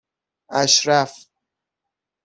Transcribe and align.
اَشرف 0.61 1.15